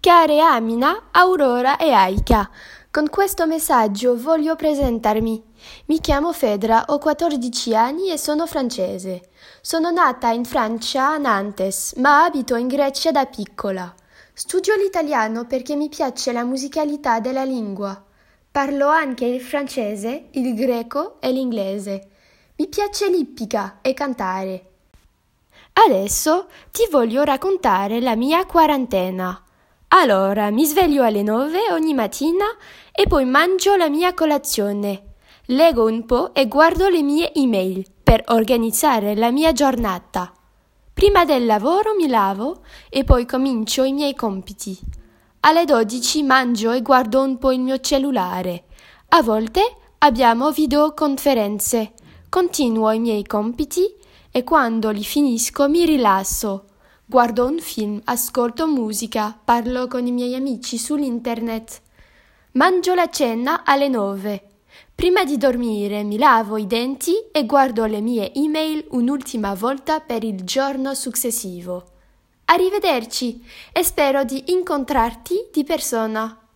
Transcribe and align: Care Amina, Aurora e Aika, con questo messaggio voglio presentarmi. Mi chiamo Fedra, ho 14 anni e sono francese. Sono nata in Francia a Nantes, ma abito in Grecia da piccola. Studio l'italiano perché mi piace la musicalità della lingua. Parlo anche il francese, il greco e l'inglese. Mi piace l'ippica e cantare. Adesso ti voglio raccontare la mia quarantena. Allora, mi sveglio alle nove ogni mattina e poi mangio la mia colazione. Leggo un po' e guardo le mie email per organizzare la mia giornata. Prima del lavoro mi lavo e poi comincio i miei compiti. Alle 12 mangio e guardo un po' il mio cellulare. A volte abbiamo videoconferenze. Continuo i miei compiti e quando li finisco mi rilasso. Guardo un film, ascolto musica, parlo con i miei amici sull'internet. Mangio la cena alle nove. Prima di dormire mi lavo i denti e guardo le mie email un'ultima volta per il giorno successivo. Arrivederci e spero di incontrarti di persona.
Care 0.00 0.38
Amina, 0.40 1.08
Aurora 1.10 1.76
e 1.76 1.90
Aika, 1.90 2.48
con 2.88 3.10
questo 3.10 3.48
messaggio 3.48 4.16
voglio 4.16 4.54
presentarmi. 4.54 5.42
Mi 5.86 5.98
chiamo 5.98 6.32
Fedra, 6.32 6.84
ho 6.86 6.98
14 6.98 7.74
anni 7.74 8.12
e 8.12 8.16
sono 8.16 8.46
francese. 8.46 9.30
Sono 9.60 9.90
nata 9.90 10.30
in 10.30 10.44
Francia 10.44 11.08
a 11.08 11.18
Nantes, 11.18 11.94
ma 11.96 12.22
abito 12.22 12.54
in 12.54 12.68
Grecia 12.68 13.10
da 13.10 13.26
piccola. 13.26 13.92
Studio 14.32 14.76
l'italiano 14.76 15.46
perché 15.46 15.74
mi 15.74 15.88
piace 15.88 16.30
la 16.30 16.44
musicalità 16.44 17.18
della 17.18 17.42
lingua. 17.42 18.00
Parlo 18.52 18.86
anche 18.86 19.24
il 19.24 19.40
francese, 19.40 20.28
il 20.30 20.54
greco 20.54 21.20
e 21.20 21.32
l'inglese. 21.32 22.08
Mi 22.54 22.68
piace 22.68 23.08
l'ippica 23.08 23.78
e 23.82 23.94
cantare. 23.94 24.66
Adesso 25.72 26.46
ti 26.70 26.86
voglio 26.88 27.24
raccontare 27.24 28.00
la 28.00 28.14
mia 28.14 28.46
quarantena. 28.46 29.42
Allora, 29.90 30.50
mi 30.50 30.66
sveglio 30.66 31.02
alle 31.02 31.22
nove 31.22 31.60
ogni 31.70 31.94
mattina 31.94 32.44
e 32.92 33.06
poi 33.06 33.24
mangio 33.24 33.74
la 33.74 33.88
mia 33.88 34.12
colazione. 34.12 35.14
Leggo 35.46 35.86
un 35.86 36.04
po' 36.04 36.34
e 36.34 36.46
guardo 36.46 36.90
le 36.90 37.02
mie 37.02 37.32
email 37.32 37.86
per 38.02 38.22
organizzare 38.26 39.16
la 39.16 39.30
mia 39.30 39.52
giornata. 39.52 40.30
Prima 40.92 41.24
del 41.24 41.46
lavoro 41.46 41.94
mi 41.94 42.06
lavo 42.06 42.60
e 42.90 43.04
poi 43.04 43.24
comincio 43.24 43.82
i 43.84 43.92
miei 43.92 44.14
compiti. 44.14 44.78
Alle 45.40 45.64
12 45.64 46.22
mangio 46.22 46.72
e 46.72 46.82
guardo 46.82 47.22
un 47.22 47.38
po' 47.38 47.50
il 47.52 47.60
mio 47.60 47.80
cellulare. 47.80 48.64
A 49.08 49.22
volte 49.22 49.62
abbiamo 49.98 50.50
videoconferenze. 50.50 51.94
Continuo 52.28 52.90
i 52.90 52.98
miei 52.98 53.24
compiti 53.24 53.86
e 54.30 54.44
quando 54.44 54.90
li 54.90 55.02
finisco 55.02 55.66
mi 55.66 55.86
rilasso. 55.86 56.67
Guardo 57.10 57.46
un 57.46 57.58
film, 57.58 57.98
ascolto 58.04 58.66
musica, 58.66 59.34
parlo 59.42 59.86
con 59.86 60.06
i 60.06 60.12
miei 60.12 60.34
amici 60.34 60.76
sull'internet. 60.76 61.80
Mangio 62.52 62.92
la 62.92 63.08
cena 63.08 63.64
alle 63.64 63.88
nove. 63.88 64.42
Prima 64.94 65.24
di 65.24 65.38
dormire 65.38 66.02
mi 66.02 66.18
lavo 66.18 66.58
i 66.58 66.66
denti 66.66 67.14
e 67.32 67.46
guardo 67.46 67.86
le 67.86 68.02
mie 68.02 68.34
email 68.34 68.88
un'ultima 68.90 69.54
volta 69.54 70.00
per 70.00 70.22
il 70.22 70.44
giorno 70.44 70.92
successivo. 70.92 71.82
Arrivederci 72.44 73.42
e 73.72 73.82
spero 73.82 74.24
di 74.24 74.52
incontrarti 74.52 75.48
di 75.50 75.64
persona. 75.64 76.47